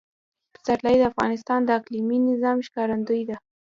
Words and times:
پسرلی 0.53 0.95
د 0.99 1.03
افغانستان 1.11 1.59
د 1.63 1.69
اقلیمي 1.79 2.17
نظام 2.29 2.57
ښکارندوی 2.67 3.21
ده. 3.29 3.37